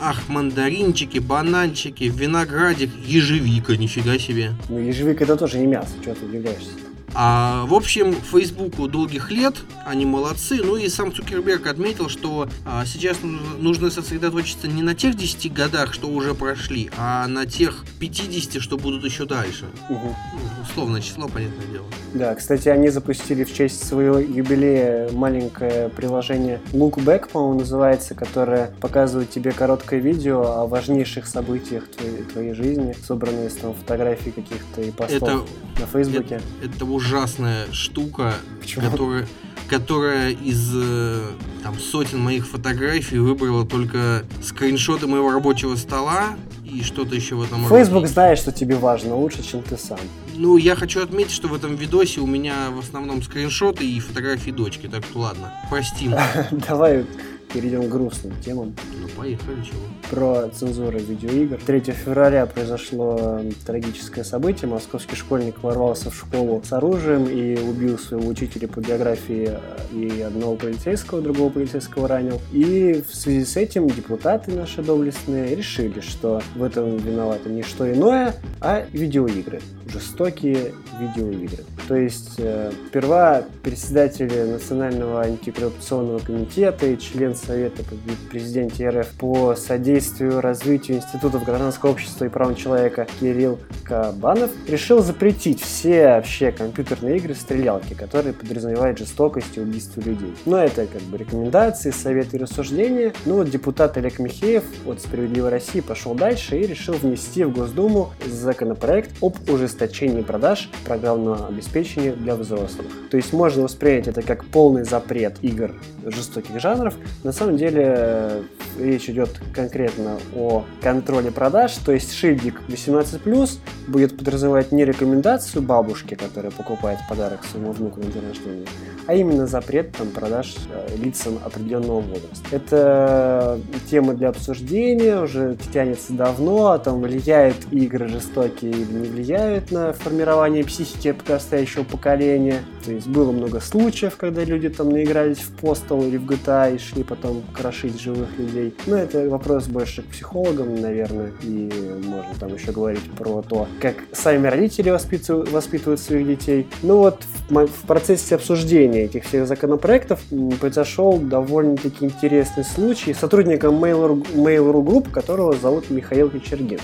Ах, 0.00 0.28
мандаринчики, 0.28 1.18
бананчики, 1.18 2.04
виноградик, 2.04 2.90
ежевика, 3.04 3.76
нифига 3.76 4.16
себе. 4.16 4.52
Ну, 4.68 4.78
ежевик 4.78 5.20
это 5.22 5.36
тоже 5.36 5.58
не 5.58 5.66
мясо, 5.66 5.90
что 6.00 6.14
ты 6.14 6.24
удивляешься? 6.24 6.70
А, 7.14 7.64
в 7.66 7.74
общем, 7.74 8.12
Фейсбуку 8.14 8.88
долгих 8.88 9.30
лет, 9.30 9.54
они 9.86 10.04
молодцы. 10.06 10.60
Ну 10.62 10.76
и 10.76 10.88
сам 10.88 11.12
Цукерберг 11.12 11.66
отметил, 11.66 12.08
что 12.08 12.48
а, 12.64 12.84
сейчас 12.86 13.18
нужно, 13.58 13.90
сосредоточиться 13.90 14.68
не 14.68 14.82
на 14.82 14.94
тех 14.94 15.16
10 15.16 15.52
годах, 15.52 15.94
что 15.94 16.08
уже 16.08 16.34
прошли, 16.34 16.90
а 16.96 17.26
на 17.26 17.46
тех 17.46 17.84
50, 17.98 18.60
что 18.60 18.76
будут 18.76 19.04
еще 19.04 19.24
дальше. 19.24 19.66
Мгм. 19.88 20.14
Ну, 20.34 20.62
условное 20.62 21.00
число, 21.00 21.28
понятное 21.28 21.66
дело. 21.66 21.86
Да, 22.14 22.34
кстати, 22.34 22.68
они 22.68 22.88
запустили 22.88 23.44
в 23.44 23.54
честь 23.54 23.86
своего 23.86 24.18
юбилея 24.18 25.10
маленькое 25.12 25.88
приложение 25.88 26.60
Look 26.72 26.96
Back, 27.04 27.30
по-моему, 27.30 27.60
называется, 27.60 28.14
которое 28.14 28.72
показывает 28.80 29.30
тебе 29.30 29.52
короткое 29.52 30.00
видео 30.00 30.42
о 30.42 30.66
важнейших 30.66 31.26
событиях 31.26 31.88
твоей, 31.88 32.22
твоей 32.24 32.52
жизни, 32.54 32.94
собранные 33.06 33.50
с 33.50 33.54
там 33.54 33.74
фотографий 33.74 34.30
каких-то 34.30 34.82
и 34.82 34.90
постов 34.90 35.22
Это, 35.22 35.80
на 35.80 35.86
Фейсбуке. 35.86 36.40
это 36.62 36.78
ужасная 36.98 37.72
штука, 37.72 38.34
Почему? 38.60 38.90
которая, 38.90 39.26
которая 39.68 40.30
из 40.30 40.72
э, 40.74 41.30
там, 41.62 41.78
сотен 41.78 42.18
моих 42.20 42.46
фотографий 42.46 43.18
выбрала 43.18 43.64
только 43.64 44.24
скриншоты 44.42 45.06
моего 45.06 45.30
рабочего 45.30 45.76
стола 45.76 46.36
и 46.64 46.82
что-то 46.82 47.14
еще 47.14 47.36
в 47.36 47.42
этом 47.42 47.66
роде. 47.66 47.84
Фейсбук 47.84 48.08
знает, 48.08 48.38
что 48.38 48.50
тебе 48.50 48.74
важно 48.74 49.14
лучше, 49.14 49.42
чем 49.42 49.62
ты 49.62 49.76
сам. 49.76 49.98
Ну, 50.34 50.56
я 50.56 50.74
хочу 50.74 51.00
отметить, 51.00 51.32
что 51.32 51.46
в 51.46 51.54
этом 51.54 51.76
видосе 51.76 52.20
у 52.20 52.26
меня 52.26 52.70
в 52.70 52.80
основном 52.80 53.22
скриншоты 53.22 53.88
и 53.88 54.00
фотографии 54.00 54.50
дочки, 54.50 54.88
так 54.88 55.04
что 55.04 55.20
ладно, 55.20 55.52
простим. 55.70 56.14
Давай 56.68 57.06
перейдем 57.52 57.84
к 57.84 57.88
грустным 57.88 58.34
темам. 58.44 58.74
Ну, 59.00 59.08
поехали, 59.16 59.62
чего. 59.62 59.80
про 60.10 60.48
цензуру 60.48 60.98
видеоигр. 60.98 61.58
3 61.64 61.80
февраля 61.92 62.46
произошло 62.46 63.40
трагическое 63.66 64.24
событие. 64.24 64.68
Московский 64.68 65.16
школьник 65.16 65.62
ворвался 65.62 66.10
в 66.10 66.16
школу 66.16 66.62
с 66.64 66.72
оружием 66.72 67.26
и 67.26 67.58
убил 67.58 67.98
своего 67.98 68.28
учителя 68.28 68.68
по 68.68 68.80
географии 68.80 69.50
и 69.92 70.20
одного 70.20 70.56
полицейского, 70.56 71.20
другого 71.20 71.50
полицейского 71.50 72.08
ранил. 72.08 72.40
И 72.52 73.02
в 73.08 73.14
связи 73.14 73.44
с 73.44 73.56
этим 73.56 73.88
депутаты 73.88 74.52
наши 74.52 74.82
доблестные 74.82 75.54
решили, 75.54 76.00
что 76.00 76.42
в 76.54 76.62
этом 76.62 76.96
виноваты 76.96 77.48
не 77.48 77.62
что 77.62 77.90
иное, 77.90 78.34
а 78.60 78.84
видеоигры. 78.92 79.60
Жестокие 79.90 80.72
видеоигры. 81.00 81.64
То 81.86 81.96
есть 81.96 82.34
э, 82.38 82.70
сперва 82.88 83.42
председатель 83.62 84.30
Национального 84.50 85.22
антикоррупционного 85.22 86.18
комитета 86.18 86.86
и 86.86 86.98
член 86.98 87.34
Совета 87.38 87.82
при 87.82 87.96
президенте 88.30 88.88
РФ 88.88 89.08
по 89.18 89.54
содействию 89.54 90.40
развитию 90.40 90.98
институтов 90.98 91.44
гражданского 91.44 91.90
общества 91.90 92.24
и 92.24 92.28
прав 92.28 92.56
человека 92.56 93.06
Кирилл 93.20 93.58
Кабанов 93.84 94.50
решил 94.66 95.00
запретить 95.02 95.60
все 95.62 96.08
вообще 96.08 96.52
компьютерные 96.52 97.16
игры 97.18 97.34
стрелялки, 97.34 97.94
которые 97.94 98.32
подразумевают 98.32 98.98
жестокость 98.98 99.56
и 99.56 99.60
убийство 99.60 100.00
людей. 100.00 100.34
Но 100.46 100.58
это 100.58 100.86
как 100.86 101.02
бы 101.02 101.16
рекомендации, 101.16 101.90
советы 101.90 102.36
и 102.36 102.40
рассуждения. 102.40 103.12
Ну 103.24 103.36
вот 103.36 103.50
депутат 103.50 103.96
Олег 103.96 104.18
Михеев 104.18 104.64
от 104.86 105.00
«Справедливой 105.00 105.50
России» 105.50 105.80
пошел 105.80 106.14
дальше 106.14 106.58
и 106.58 106.66
решил 106.66 106.94
внести 106.94 107.44
в 107.44 107.52
Госдуму 107.52 108.12
законопроект 108.26 109.10
об 109.22 109.36
ужесточении 109.48 110.22
продаж 110.22 110.70
программного 110.84 111.46
обеспечения 111.48 112.12
для 112.12 112.34
взрослых. 112.34 112.86
То 113.10 113.16
есть 113.16 113.32
можно 113.32 113.62
воспринять 113.62 114.08
это 114.08 114.22
как 114.22 114.44
полный 114.44 114.84
запрет 114.84 115.36
игр 115.42 115.74
жестоких 116.04 116.60
жанров. 116.60 116.94
На 117.28 117.32
самом 117.32 117.58
деле 117.58 118.42
речь 118.78 119.08
идет 119.08 119.30
конкретно 119.52 120.18
о 120.34 120.64
контроле 120.80 121.30
продаж, 121.30 121.74
то 121.84 121.92
есть 121.92 122.12
шильдик 122.12 122.60
18+, 122.68 123.58
будет 123.88 124.16
подразумевать 124.16 124.72
не 124.72 124.84
рекомендацию 124.84 125.62
бабушки, 125.62 126.14
которая 126.14 126.50
покупает 126.50 126.98
подарок 127.08 127.44
своему 127.44 127.72
внуку 127.72 128.00
на 128.00 128.06
день 128.06 128.22
рождения, 128.28 128.66
а 129.06 129.14
именно 129.14 129.46
запрет 129.46 129.92
там, 129.92 130.08
продаж 130.08 130.56
э, 130.70 130.96
лицам 130.96 131.38
определенного 131.44 132.00
возраста. 132.00 132.46
Это 132.50 133.60
тема 133.90 134.14
для 134.14 134.28
обсуждения, 134.28 135.20
уже 135.20 135.56
тянется 135.72 136.12
давно, 136.12 136.72
о 136.72 136.78
том, 136.78 137.00
влияют 137.00 137.56
игры 137.70 138.08
жестокие 138.08 138.70
или 138.70 138.92
не 138.92 139.08
влияют 139.08 139.70
на 139.70 139.92
формирование 139.92 140.64
психики 140.64 141.12
подрастающего 141.12 141.84
поколения. 141.84 142.62
То 142.84 142.92
есть 142.92 143.06
было 143.06 143.32
много 143.32 143.60
случаев, 143.60 144.16
когда 144.16 144.44
люди 144.44 144.68
там 144.68 144.90
наигрались 144.90 145.38
в 145.38 145.54
Postal 145.62 146.06
или 146.06 146.16
в 146.16 146.26
GTA 146.26 146.74
и 146.74 146.78
шли 146.78 147.02
потом 147.02 147.42
крошить 147.52 148.00
живых 148.00 148.28
людей. 148.38 148.67
Но 148.86 148.96
это 148.96 149.28
вопрос 149.28 149.66
больше 149.66 150.02
к 150.02 150.06
психологам, 150.06 150.80
наверное, 150.80 151.32
и 151.42 151.70
можно 152.04 152.34
там 152.38 152.54
еще 152.54 152.72
говорить 152.72 153.10
про 153.16 153.42
то, 153.42 153.68
как 153.80 153.96
сами 154.12 154.46
родители 154.46 154.90
воспитывают, 154.90 155.50
воспитывают 155.50 156.00
своих 156.00 156.26
детей. 156.26 156.66
Ну 156.82 156.98
вот 156.98 157.22
в, 157.48 157.86
процессе 157.86 158.34
обсуждения 158.34 159.04
этих 159.04 159.24
всех 159.24 159.46
законопроектов 159.46 160.20
произошел 160.60 161.18
довольно-таки 161.18 162.04
интересный 162.04 162.64
случай 162.64 163.14
с 163.14 163.18
сотрудником 163.18 163.82
Mail.ru 163.82 164.26
Mail.ru 164.34 164.84
Group, 164.84 165.10
которого 165.10 165.54
зовут 165.54 165.90
Михаил 165.90 166.30
Кочергин. 166.30 166.80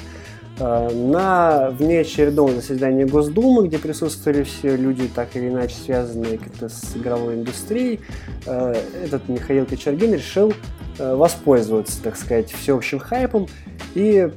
А, 0.61 0.89
На 0.91 1.71
внеочередном 1.71 2.55
заседании 2.55 3.05
Госдумы, 3.05 3.67
где 3.67 3.79
присутствовали 3.79 4.45
все 4.45 4.77
люди, 4.77 5.09
так 5.13 5.35
или 5.35 5.49
иначе 5.49 5.75
связанные 5.75 6.39
как-то 6.39 6.69
с 6.69 6.97
игровой 6.97 7.35
индустрией, 7.35 8.01
э, 8.47 8.75
этот 9.05 9.29
Михаил 9.29 9.67
Кочергин 9.67 10.15
решил 10.15 10.55
э, 10.99 11.15
воспользоваться, 11.15 12.01
так 12.03 12.17
сказать, 12.17 12.53
всеобщим 12.53 13.01
хайпом 13.01 13.49
и 13.95 14.31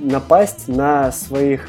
напасть 0.00 0.68
на 0.68 1.10
своих 1.10 1.68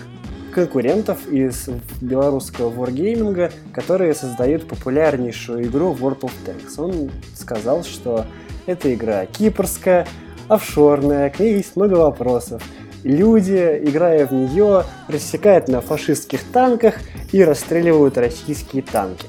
конкурентов 0.51 1.27
из 1.27 1.67
белорусского 1.99 2.71
wargaming, 2.71 3.51
которые 3.73 4.13
создают 4.13 4.67
популярнейшую 4.67 5.65
игру 5.65 5.95
World 5.99 6.21
of 6.21 6.31
Tanks. 6.45 6.73
Он 6.77 7.09
сказал, 7.35 7.83
что 7.83 8.25
эта 8.67 8.93
игра 8.93 9.25
кипрская, 9.25 10.07
офшорная, 10.47 11.31
к 11.31 11.39
ней 11.39 11.55
есть 11.55 11.75
много 11.75 11.95
вопросов. 11.95 12.61
Люди, 13.03 13.81
играя 13.83 14.25
в 14.25 14.33
нее, 14.33 14.83
рассекают 15.07 15.67
на 15.67 15.81
фашистских 15.81 16.43
танках 16.43 16.95
и 17.31 17.43
расстреливают 17.43 18.17
российские 18.17 18.83
танки. 18.83 19.25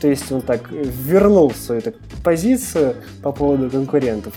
То 0.00 0.08
есть 0.08 0.30
он 0.30 0.42
так 0.42 0.70
вернул 0.70 1.50
свою 1.52 1.80
так, 1.80 1.94
позицию 2.22 2.96
по 3.22 3.32
поводу 3.32 3.70
конкурентов 3.70 4.34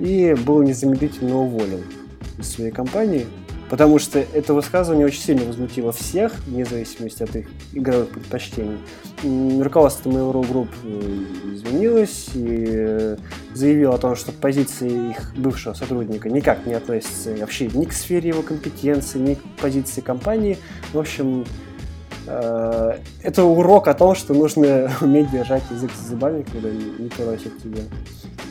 и 0.00 0.34
был 0.44 0.62
незамедлительно 0.62 1.38
уволен 1.38 1.82
из 2.38 2.50
своей 2.50 2.70
компании, 2.70 3.26
потому 3.68 3.98
что 3.98 4.18
это 4.18 4.54
высказывание 4.54 5.06
очень 5.06 5.20
сильно 5.20 5.44
возмутило 5.44 5.92
всех, 5.92 6.32
вне 6.46 6.64
зависимости 6.64 7.22
от 7.22 7.36
их 7.36 7.48
игровых 7.72 8.10
предпочтений. 8.10 8.78
Руководство 9.62 10.10
Mail.ru 10.10 10.42
Group 10.48 10.68
э, 10.84 11.54
извинилось 11.54 12.30
и 12.34 12.66
э, 12.68 13.16
заявило 13.54 13.94
о 13.94 13.98
том, 13.98 14.16
что 14.16 14.32
позиции 14.32 15.10
их 15.10 15.36
бывшего 15.36 15.74
сотрудника 15.74 16.30
никак 16.30 16.66
не 16.66 16.74
относятся 16.74 17.34
вообще 17.36 17.66
ни 17.68 17.84
к 17.84 17.92
сфере 17.92 18.28
его 18.28 18.42
компетенции, 18.42 19.18
ни 19.18 19.34
к 19.34 19.42
позиции 19.60 20.00
компании. 20.00 20.58
В 20.92 20.98
общем, 20.98 21.44
э, 22.26 22.98
это 23.22 23.44
урок 23.44 23.88
о 23.88 23.94
том, 23.94 24.14
что 24.14 24.34
нужно 24.34 24.90
уметь 25.00 25.30
держать 25.30 25.64
язык 25.70 25.90
за 26.00 26.10
зубами, 26.10 26.42
когда 26.42 26.70
не 26.70 27.08
просят 27.08 27.58
тебя 27.58 27.82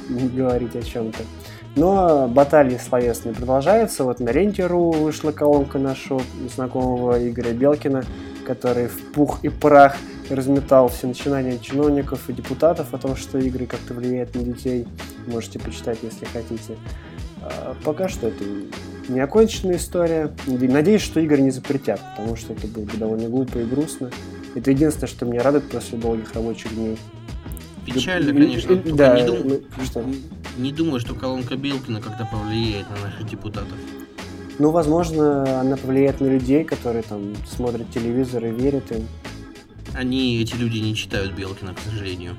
говорить 0.10 0.76
о 0.76 0.82
чем-то. 0.82 1.20
Но 1.78 2.28
баталии 2.28 2.78
словесные 2.78 3.36
продолжаются. 3.36 4.04
Вот 4.04 4.20
на 4.20 4.32
Ленте.ру 4.32 4.92
вышла 4.92 5.32
колонка 5.32 5.78
нашего 5.78 6.24
знакомого 6.54 7.30
Игоря 7.30 7.54
Белкина, 7.54 8.04
который 8.48 8.88
в 8.88 9.12
пух 9.12 9.44
и 9.44 9.50
прах 9.50 9.96
разметал 10.32 10.90
все 10.90 11.06
начинания 11.06 11.60
чиновников 11.60 12.30
и 12.30 12.34
депутатов 12.34 12.96
о 12.96 12.98
том, 12.98 13.16
что 13.16 13.38
игры 13.38 13.68
как-то 13.68 13.94
влияют 13.94 14.34
на 14.34 14.42
детей. 14.42 14.88
Можете 15.28 15.60
почитать, 15.60 16.00
если 16.02 16.26
хотите. 16.26 16.78
А 17.44 17.76
пока 17.84 18.10
что 18.10 18.28
это 18.30 18.44
неоконченная 19.08 19.78
история. 19.78 20.32
Надеюсь, 20.48 21.04
что 21.04 21.20
игры 21.20 21.42
не 21.42 21.52
запретят, 21.52 22.02
потому 22.16 22.36
что 22.36 22.54
это 22.54 22.66
было 22.66 22.86
бы 22.86 22.98
довольно 22.98 23.30
глупо 23.30 23.60
и 23.60 23.66
грустно. 23.66 24.10
Это 24.56 24.72
единственное, 24.72 25.08
что 25.08 25.28
меня 25.28 25.44
радует 25.44 25.70
после 25.70 26.00
долгих 26.00 26.34
рабочих 26.34 26.74
дней. 26.74 26.98
Печально, 27.86 28.34
конечно. 28.34 28.76
да, 28.96 29.20
не, 29.20 29.28
дум- 29.28 29.62
ну, 29.78 29.86
что? 29.86 30.04
Не 30.58 30.72
думаю, 30.72 31.00
что 31.00 31.14
колонка 31.14 31.56
Белкина 31.56 32.02
как-то 32.02 32.28
повлияет 32.32 32.90
на 32.90 33.08
наших 33.08 33.28
депутатов. 33.28 33.78
Ну, 34.60 34.72
возможно, 34.72 35.60
она 35.60 35.78
повлияет 35.78 36.20
на 36.20 36.28
людей, 36.28 36.64
которые 36.64 37.04
там 37.04 37.36
смотрят 37.46 37.92
телевизор 37.92 38.46
и 38.46 38.52
верят 38.52 38.92
им. 38.92 39.08
Они, 39.94 40.42
эти 40.42 40.56
люди, 40.56 40.78
не 40.78 40.96
читают 40.96 41.34
Белкина, 41.34 41.74
к 41.74 41.80
сожалению. 41.80 42.36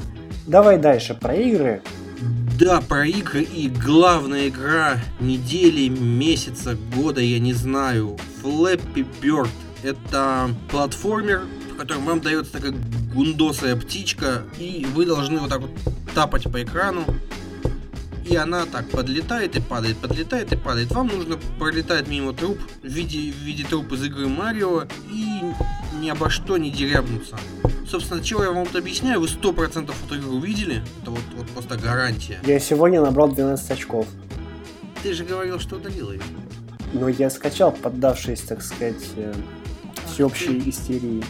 Давай 0.47 0.79
дальше 0.79 1.15
про 1.15 1.35
игры. 1.35 1.83
Да, 2.59 2.81
про 2.81 3.07
игры 3.07 3.43
и 3.43 3.69
главная 3.69 4.49
игра 4.49 4.99
недели, 5.21 5.89
месяца, 5.89 6.77
года, 6.97 7.21
я 7.21 7.39
не 7.39 7.53
знаю. 7.53 8.17
Flappy 8.43 9.07
Bird. 9.23 9.49
Это 9.85 10.51
платформер, 10.69 11.43
в 11.73 11.77
котором 11.77 12.05
вам 12.05 12.21
дается 12.21 12.53
такая 12.53 12.75
гундосая 13.15 13.77
птичка, 13.77 14.43
и 14.59 14.85
вы 14.93 15.07
должны 15.07 15.39
вот 15.39 15.51
так 15.51 15.61
вот 15.61 15.71
тапать 16.15 16.51
по 16.51 16.61
экрану. 16.61 17.05
И 18.29 18.37
она 18.37 18.67
так 18.67 18.89
подлетает 18.91 19.57
и 19.57 19.61
падает, 19.61 19.97
подлетает 19.97 20.53
и 20.53 20.57
падает. 20.57 20.91
Вам 20.93 21.07
нужно 21.07 21.39
пролетать 21.59 22.09
мимо 22.09 22.35
труп 22.35 22.59
в 22.83 22.87
виде, 22.87 23.33
в 23.33 23.37
виде 23.37 23.65
труп 23.65 23.93
из 23.93 24.05
игры 24.05 24.29
Марио 24.29 24.87
и 25.11 25.41
ни 25.99 26.11
обо 26.11 26.29
что 26.29 26.59
не 26.59 26.71
дерябнуться. 26.71 27.39
Собственно, 27.89 28.23
чего 28.23 28.45
я 28.45 28.51
вам 28.51 28.65
вот 28.65 28.77
объясняю, 28.77 29.21
вы 29.21 29.27
100% 29.27 29.95
эту 30.05 30.19
игру 30.19 30.37
увидели. 30.37 30.83
Это 31.01 31.11
вот, 31.11 31.23
вот 31.37 31.49
просто 31.49 31.79
гарантия. 31.79 32.39
Я 32.45 32.61
сегодня 32.61 33.01
набрал 33.01 33.33
12 33.33 33.71
очков. 33.71 34.07
Ты 35.03 35.15
же 35.15 35.25
говорил, 35.25 35.59
что 35.59 35.77
удалил 35.77 36.13
ее. 36.13 36.21
Но 36.93 37.09
я 37.09 37.31
скачал, 37.31 37.73
поддавшись, 37.73 38.41
так 38.43 38.63
сказать, 38.63 39.03
э, 39.17 39.33
всеобщей 40.07 40.69
истерии. 40.69 41.25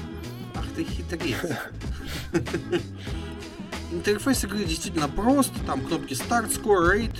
Ах 0.57 0.65
ты 0.75 0.85
хитрец. 0.85 1.37
Интерфейс 3.91 4.45
игры 4.45 4.65
действительно 4.65 5.09
прост, 5.09 5.53
там 5.67 5.81
кнопки 5.81 6.13
Start, 6.13 6.53
Score, 6.53 6.95
Rate. 6.95 7.19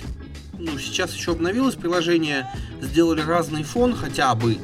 Ну, 0.57 0.77
сейчас 0.77 1.13
еще 1.15 1.31
обновилось 1.31 1.75
приложение, 1.75 2.47
сделали 2.81 3.21
разный 3.21 3.63
фон 3.63 3.95
хотя 3.95 4.35
бы, 4.35 4.57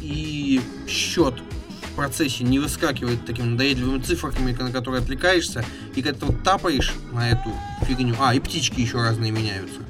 и 0.00 0.60
счет 0.86 1.34
в 1.82 1.96
процессе 1.96 2.44
не 2.44 2.58
выскакивает 2.58 3.24
такими 3.26 3.46
надоедливыми 3.46 4.00
цифрами, 4.00 4.52
на 4.52 4.70
которые 4.70 5.02
отвлекаешься, 5.02 5.64
и 5.96 6.02
когда 6.02 6.20
ты 6.20 6.26
вот 6.26 6.44
тапаешь 6.44 6.94
на 7.12 7.30
эту 7.30 7.52
фигню, 7.86 8.14
а, 8.20 8.34
и 8.34 8.40
птички 8.40 8.80
еще 8.80 8.98
разные 8.98 9.32
меняются. 9.32 9.80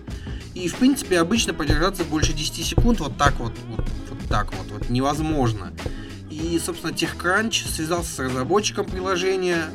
И, 0.54 0.68
в 0.68 0.76
принципе, 0.76 1.18
обычно 1.18 1.54
продержаться 1.54 2.04
больше 2.04 2.32
10 2.32 2.64
секунд 2.64 3.00
вот 3.00 3.16
так 3.18 3.38
вот, 3.38 3.52
вот, 3.68 3.87
вот 4.08 4.18
так 4.28 4.52
вот, 4.54 4.70
вот 4.70 4.90
невозможно. 4.90 5.72
И, 6.30 6.58
собственно, 6.64 6.92
TechCrunch 6.92 7.68
связался 7.68 8.12
с 8.12 8.18
разработчиком 8.18 8.87
приложения 8.87 9.66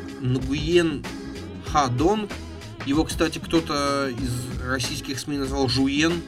Нгуен 1.74 1.90
Хадонг. 1.90 2.32
Его, 2.86 3.04
кстати, 3.04 3.40
кто-то 3.40 4.10
из 4.10 4.62
российских 4.68 5.20
СМИ 5.20 5.38
назвал 5.38 5.68
Жуен. 5.68 6.22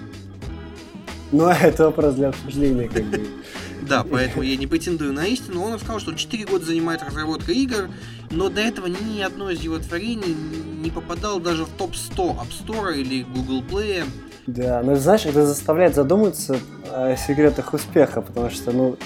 Но 1.32 1.52
это 1.52 1.86
вопрос 1.86 2.16
для 2.16 2.30
обсуждения, 2.30 2.88
как 2.88 3.04
бы. 3.06 3.28
Да, 3.82 4.04
поэтому 4.04 4.42
я 4.42 4.56
не 4.58 4.66
претендую 4.66 5.14
на 5.14 5.28
истину. 5.28 5.62
Он 5.62 5.78
сказал, 5.78 6.00
что 6.00 6.10
он 6.10 6.18
4 6.18 6.46
года 6.46 6.66
занимается 6.66 7.06
разработкой 7.06 7.56
игр, 7.58 7.88
но 8.32 8.50
до 8.50 8.60
этого 8.60 8.88
ни 8.88 9.22
одно 9.22 9.52
из 9.52 9.62
его 9.62 9.78
творений 9.78 10.36
не 10.82 10.90
попадало 10.90 11.40
даже 11.40 11.66
в 11.66 11.70
топ-100 11.70 12.16
App 12.16 12.48
Store 12.50 13.00
или 13.00 13.22
Google 13.22 13.62
Play. 13.62 14.04
Да, 14.48 14.82
но 14.84 14.96
знаешь, 14.96 15.28
это 15.28 15.46
заставляет 15.46 15.94
задуматься 15.94 16.60
о 16.92 17.16
секретах 17.16 17.76
успеха, 17.76 18.22
потому 18.22 18.50
что, 18.50 18.72
ну, 18.72 18.98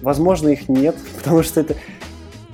возможно, 0.00 0.48
их 0.48 0.66
нет, 0.70 0.96
потому 1.18 1.42
что 1.42 1.60
это 1.60 1.76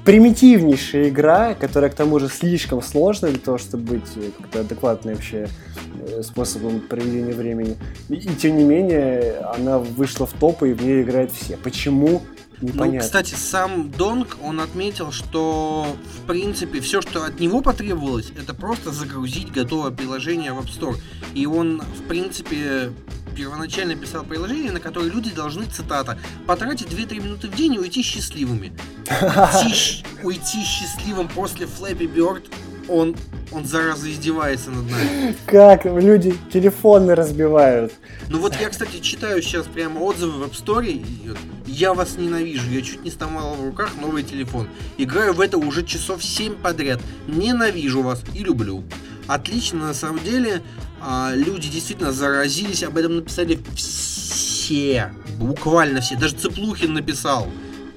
примитивнейшая 0.09 1.11
игра, 1.11 1.53
которая 1.53 1.91
к 1.91 1.95
тому 1.95 2.19
же 2.19 2.31
слишком 2.31 2.81
сложная 2.81 3.31
для 3.31 3.41
того, 3.41 3.59
чтобы 3.59 3.97
быть 3.97 4.09
э, 4.17 4.31
как-то 4.39 4.61
адекватной 4.61 5.13
вообще 5.13 5.51
э, 6.01 6.23
способом 6.23 6.81
проведения 6.81 7.35
времени. 7.35 7.77
И, 8.09 8.15
и 8.15 8.35
тем 8.35 8.57
не 8.57 8.65
менее, 8.65 9.37
она 9.55 9.79
вышла 9.79 10.25
в 10.27 10.33
топы, 10.33 10.71
и 10.71 10.73
в 10.73 10.83
ней 10.83 11.03
играют 11.03 11.31
все. 11.33 11.59
Почему? 11.59 12.23
Ну, 12.63 12.69
Непонятно. 12.69 13.01
кстати, 13.01 13.35
сам 13.35 13.91
Донг, 13.91 14.39
он 14.43 14.61
отметил, 14.61 15.13
что, 15.13 15.87
в 16.17 16.27
принципе, 16.27 16.81
все, 16.81 17.03
что 17.03 17.25
от 17.25 17.39
него 17.39 17.61
потребовалось, 17.61 18.33
это 18.41 18.55
просто 18.55 18.93
загрузить 18.93 19.53
готовое 19.53 19.91
приложение 19.91 20.55
в 20.55 20.61
App 20.61 20.69
Store. 20.69 20.97
И 21.35 21.45
он, 21.45 21.83
в 21.83 22.09
принципе, 22.09 22.93
первоначально 23.39 23.95
писал 23.95 24.25
приложение, 24.25 24.73
на 24.73 24.81
которое 24.81 25.09
люди 25.09 25.31
должны, 25.31 25.65
цитата, 25.67 26.19
потратить 26.47 26.89
2-3 26.89 27.23
минуты 27.23 27.47
в 27.47 27.55
день 27.55 27.75
и 27.75 27.79
уйти 27.79 28.03
счастливыми. 28.03 28.73
Уйти, 30.25 30.65
счастливым 30.65 31.29
после 31.29 31.67
Flappy 31.67 32.13
Bird, 32.13 32.47
он, 32.89 33.15
он 33.53 33.65
зараза 33.65 34.11
издевается 34.11 34.71
над 34.71 34.91
нами. 34.91 35.37
Как 35.47 35.85
люди 35.85 36.35
телефоны 36.53 37.15
разбивают. 37.15 37.93
Ну 38.29 38.41
вот 38.41 38.57
я, 38.61 38.71
кстати, 38.71 38.99
читаю 38.99 39.41
сейчас 39.41 39.67
прямо 39.67 40.01
отзывы 40.01 40.45
в 40.45 40.49
App 40.49 40.53
Store, 40.53 41.07
я 41.67 41.95
вас 41.95 42.17
ненавижу, 42.19 42.69
я 42.71 42.83
чуть 42.83 43.05
не 43.05 43.11
сломал 43.11 43.55
в 43.55 43.65
руках 43.65 43.91
новый 44.01 44.25
телефон. 44.25 44.69
Играю 44.97 45.33
в 45.33 45.41
это 45.41 45.59
уже 45.59 45.85
часов 45.85 46.25
7 46.25 46.57
подряд. 46.57 47.01
Ненавижу 47.29 48.03
вас 48.03 48.21
и 48.35 48.43
люблю. 48.43 48.83
Отлично, 49.29 49.81
на 49.89 49.95
самом 49.95 50.25
деле, 50.25 50.63
а, 51.01 51.33
люди 51.35 51.69
действительно 51.69 52.13
заразились, 52.13 52.83
об 52.83 52.97
этом 52.97 53.17
написали 53.17 53.61
все, 53.77 55.13
буквально 55.39 56.01
все, 56.01 56.17
даже 56.17 56.35
Цыплухин 56.35 56.95
написал, 56.95 57.47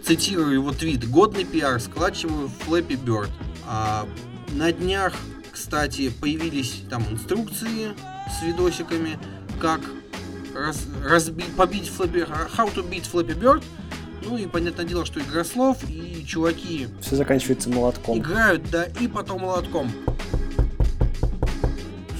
цитирую 0.05 0.53
его 0.53 0.71
твит, 0.71 1.09
годный 1.09 1.45
пиар, 1.45 1.79
складчиваю 1.79 2.51
Flappy 2.67 3.01
Bird. 3.01 3.29
А, 3.65 4.05
на 4.51 4.71
днях, 4.73 5.13
кстати, 5.51 6.09
появились 6.09 6.83
там 6.89 7.03
инструкции 7.09 7.93
с 8.37 8.43
видосиками, 8.43 9.17
как 9.59 9.79
раз- 10.53 10.85
разбить, 11.05 11.55
побить 11.55 11.89
Flappy, 11.97 12.27
how 12.57 12.73
to 12.75 12.87
beat 12.87 13.09
Flappy 13.09 13.39
Bird. 13.39 13.63
Ну 14.23 14.37
и 14.37 14.45
понятное 14.45 14.85
дело, 14.85 15.03
что 15.05 15.19
игра 15.19 15.43
слов, 15.43 15.77
и 15.89 16.23
чуваки 16.27 16.87
Все 17.01 17.15
заканчивается 17.15 17.69
молотком. 17.69 18.17
играют, 18.19 18.69
да, 18.69 18.83
и 18.99 19.07
потом 19.07 19.41
молотком 19.41 19.91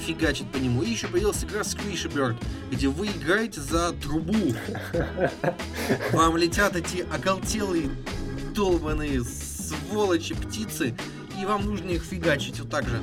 фигачит 0.02 0.50
по 0.50 0.56
нему. 0.56 0.82
И 0.82 0.90
еще 0.90 1.06
появилась 1.06 1.42
игра 1.44 1.60
Squishy 1.60 2.12
Bird, 2.12 2.36
где 2.70 2.88
вы 2.88 3.06
играете 3.06 3.60
за 3.60 3.92
трубу. 3.92 4.54
Вам 6.12 6.36
летят 6.36 6.76
эти 6.76 7.06
оголтелые, 7.12 7.88
долбаные 8.54 9.22
сволочи 9.22 10.34
птицы, 10.34 10.94
и 11.40 11.46
вам 11.46 11.64
нужно 11.64 11.90
их 11.90 12.02
фигачить 12.02 12.60
вот 12.60 12.70
так 12.70 12.88
же. 12.88 13.00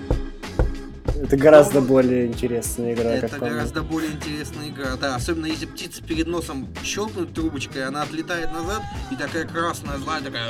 Это 1.21 1.35
гораздо 1.35 1.81
Ну, 1.81 1.87
более 1.87 2.27
интересная 2.27 2.93
игра, 2.93 3.09
Это 3.09 3.27
как 3.27 3.39
гораздо 3.39 3.81
более 3.81 4.11
интересная 4.11 4.69
игра, 4.69 4.95
да. 4.95 5.15
Особенно 5.15 5.47
если 5.47 5.65
птица 5.65 6.01
перед 6.01 6.27
носом 6.27 6.69
щелкнуть 6.81 7.33
трубочкой, 7.33 7.85
она 7.85 8.03
отлетает 8.03 8.53
назад, 8.53 8.81
и 9.11 9.15
такая 9.15 9.45
красная, 9.45 9.97
злая, 9.97 10.21
такая... 10.21 10.49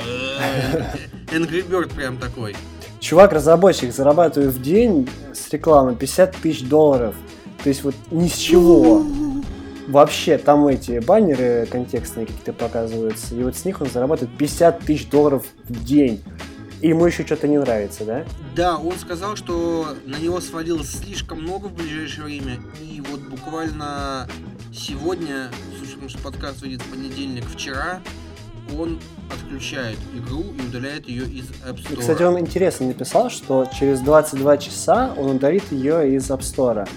Angry 1.32 1.68
Bird 1.68 1.92
прям 1.94 2.18
такой. 2.18 2.54
Чувак-разработчик 3.00 3.92
зарабатывает 3.92 4.52
в 4.52 4.62
день 4.62 5.08
с 5.32 5.50
рекламы 5.50 5.96
50 5.96 6.36
тысяч 6.36 6.68
долларов. 6.68 7.14
То 7.62 7.68
есть 7.70 7.82
вот 7.82 7.94
ни 8.10 8.28
с 8.28 8.36
чего. 8.36 9.04
Вообще, 9.88 10.38
там 10.38 10.68
эти 10.68 11.00
баннеры 11.00 11.66
контекстные 11.68 12.26
какие-то 12.26 12.52
показываются, 12.52 13.34
и 13.34 13.42
вот 13.42 13.56
с 13.56 13.64
них 13.64 13.80
он 13.80 13.88
зарабатывает 13.88 14.36
50 14.38 14.80
тысяч 14.80 15.08
долларов 15.08 15.44
в 15.64 15.84
день. 15.84 16.22
И 16.80 16.88
ему 16.88 17.06
еще 17.06 17.26
что-то 17.26 17.48
не 17.48 17.58
нравится, 17.58 18.04
да? 18.04 18.24
Да, 18.54 18.76
он 18.76 18.92
сказал, 18.98 19.36
что 19.36 19.88
на 20.06 20.16
него 20.16 20.40
свалилось 20.40 20.90
слишком 20.90 21.42
много 21.42 21.66
в 21.66 21.74
ближайшее 21.74 22.24
время, 22.24 22.58
и 22.80 23.02
вот 23.10 23.20
буквально 23.20 24.28
сегодня, 24.72 25.50
с 25.78 25.82
учетом, 25.82 26.08
что 26.08 26.18
подкаст 26.18 26.62
выйдет 26.62 26.82
в 26.82 26.90
понедельник, 26.90 27.44
вчера, 27.52 28.00
он 28.78 28.98
отключает 29.30 29.98
игру 30.14 30.44
и 30.58 30.66
удаляет 30.68 31.08
ее 31.08 31.24
из 31.24 31.46
App 31.66 31.78
И, 31.78 31.82
Store. 31.82 32.00
кстати, 32.00 32.22
он 32.22 32.38
интересно 32.38 32.86
написал, 32.86 33.30
что 33.30 33.68
через 33.78 34.00
22 34.00 34.58
часа 34.58 35.14
он 35.16 35.36
удалит 35.36 35.64
ее 35.70 36.14
из 36.16 36.30
App 36.30 36.40
Store. 36.40 36.88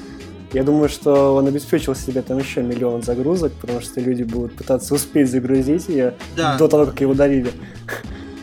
Я 0.53 0.63
думаю, 0.63 0.87
что 0.89 1.35
он 1.35 1.47
обеспечил 1.47 1.95
себе 1.95 2.21
там 2.21 2.37
еще 2.37 2.61
миллион 2.61 3.01
загрузок, 3.01 3.53
потому 3.53 3.81
что 3.81 3.99
люди 3.99 4.21
будут 4.23 4.55
пытаться 4.55 4.93
успеть 4.93 5.29
загрузить 5.31 5.89
ее 5.89 6.13
Да. 6.35 6.57
до 6.57 6.67
того, 6.67 6.85
как 6.85 7.01
ее 7.01 7.07
удалили. 7.07 7.51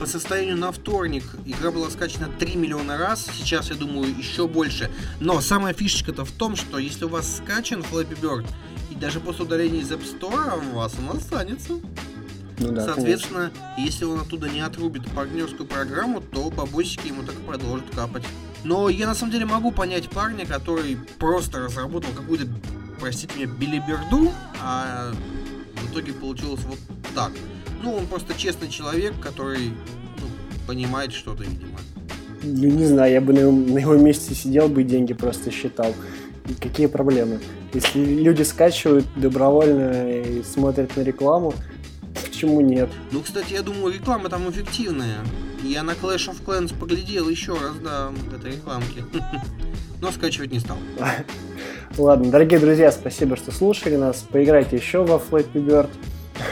По 0.01 0.07
состоянию 0.07 0.57
на 0.57 0.73
вторник 0.73 1.23
игра 1.45 1.71
была 1.71 1.91
скачана 1.91 2.29
3 2.39 2.57
миллиона 2.57 2.97
раз, 2.97 3.27
сейчас, 3.39 3.69
я 3.71 3.77
думаю, 3.77 4.07
еще 4.17 4.49
больше. 4.49 4.91
Но 5.21 5.41
самая 5.43 5.75
фишечка-то 5.75 6.25
в 6.25 6.33
том, 6.33 6.57
что 6.57 6.79
если 6.79 7.05
у 7.05 7.09
вас 7.09 7.37
скачан 7.37 7.81
Flappy 7.83 8.19
Bird, 8.21 8.47
и 8.91 8.95
даже 8.95 9.21
после 9.21 9.45
удаления 9.45 9.81
из 9.83 9.93
App 9.93 10.01
Store 10.03 10.59
у 10.73 10.77
вас 10.77 10.95
он 10.99 11.17
останется. 11.17 11.75
Ну 12.61 12.73
да, 12.73 12.85
Соответственно, 12.85 13.51
если 13.79 14.05
он 14.05 14.21
оттуда 14.21 14.49
не 14.49 14.61
отрубит 14.61 15.11
партнерскую 15.11 15.67
программу, 15.67 16.21
то 16.21 16.51
бабосики 16.51 17.09
ему 17.09 17.23
так 17.23 17.35
и 17.35 17.43
продолжат 17.43 17.87
капать. 17.95 18.23
Но 18.65 18.91
я 18.91 19.07
на 19.07 19.15
самом 19.15 19.33
деле 19.33 19.47
могу 19.47 19.73
понять 19.73 20.11
парня, 20.11 20.47
который 20.47 20.99
просто 21.19 21.61
разработал 21.61 22.11
какую-то 22.15 22.47
простите 23.01 23.35
меня, 23.37 23.47
билиберду, 23.47 24.31
а 24.63 25.11
в 25.77 25.91
итоге 25.91 26.13
получилось 26.13 26.61
вот 26.67 26.79
так. 27.15 27.33
Ну, 27.83 27.95
он 27.95 28.07
просто 28.07 28.35
честный 28.35 28.69
человек, 28.69 29.15
который 29.21 29.71
ну, 30.19 30.27
понимает 30.67 31.13
что-то, 31.13 31.43
видимо. 31.43 31.79
Ну, 32.43 32.69
не 32.69 32.87
знаю, 32.87 33.13
я 33.13 33.21
бы 33.21 33.33
на 33.33 33.41
его, 33.41 33.53
на 33.53 33.79
его 33.79 33.97
месте 33.97 34.35
сидел 34.35 34.69
бы 34.69 34.83
и 34.83 34.85
деньги 34.85 35.15
просто 35.15 35.51
считал. 35.51 35.95
Какие 36.61 36.87
проблемы? 36.87 37.41
Если 37.73 38.01
люди 38.01 38.43
скачивают 38.43 39.07
добровольно 39.17 40.21
и 40.23 40.43
смотрят 40.43 40.97
на 40.97 41.03
рекламу, 41.03 41.55
почему 42.41 42.63
нет? 42.63 42.89
Ну, 43.13 43.21
кстати, 43.21 43.53
я 43.53 43.61
думаю, 43.61 43.93
реклама 43.93 44.31
там 44.31 44.49
эффективная. 44.49 45.19
Я 45.63 45.83
на 45.83 45.91
Clash 45.91 46.31
of 46.31 46.43
Clans 46.43 46.75
поглядел 46.75 47.29
еще 47.29 47.53
раз, 47.53 47.77
да, 47.85 48.11
этой 48.35 48.53
рекламке. 48.53 49.05
Но 50.01 50.11
скачивать 50.11 50.51
не 50.51 50.59
стал. 50.59 50.79
Ладно, 51.99 52.31
дорогие 52.31 52.59
друзья, 52.59 52.91
спасибо, 52.93 53.37
что 53.37 53.53
слушали 53.53 53.97
нас. 53.97 54.25
Поиграйте 54.31 54.77
еще 54.77 55.05
во 55.05 55.17
Flappy 55.17 55.53
Bird. 55.53 55.91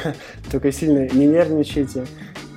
Только 0.53 0.73
сильно 0.73 1.09
не 1.09 1.27
нервничайте. 1.27 2.07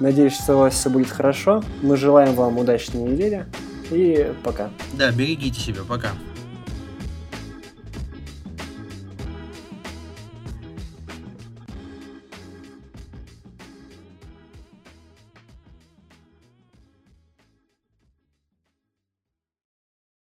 Надеюсь, 0.01 0.33
что 0.33 0.55
у 0.55 0.59
вас 0.59 0.73
все 0.73 0.89
будет 0.89 1.09
хорошо. 1.09 1.63
Мы 1.81 1.95
желаем 1.95 2.33
вам 2.33 2.57
удачной 2.57 3.13
недели. 3.13 3.45
И 3.91 4.33
пока. 4.43 4.71
Да, 4.91 5.09
берегите 5.11 5.57
себя, 5.57 5.81
пока. 5.87 6.11